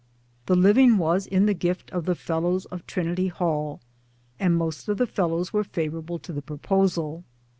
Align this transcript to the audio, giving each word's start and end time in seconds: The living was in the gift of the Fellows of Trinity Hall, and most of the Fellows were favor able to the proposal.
The 0.47 0.55
living 0.55 0.97
was 0.97 1.27
in 1.27 1.45
the 1.45 1.53
gift 1.53 1.91
of 1.91 2.05
the 2.05 2.15
Fellows 2.15 2.65
of 2.65 2.87
Trinity 2.87 3.27
Hall, 3.27 3.81
and 4.39 4.57
most 4.57 4.89
of 4.89 4.97
the 4.97 5.05
Fellows 5.05 5.53
were 5.53 5.63
favor 5.63 5.99
able 5.99 6.17
to 6.17 6.33
the 6.33 6.41
proposal. 6.41 7.23